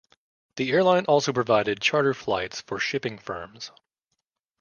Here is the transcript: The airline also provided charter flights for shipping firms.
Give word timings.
The 0.55 0.71
airline 0.71 1.05
also 1.05 1.31
provided 1.31 1.79
charter 1.79 2.15
flights 2.15 2.59
for 2.61 2.79
shipping 2.79 3.19
firms. 3.19 3.69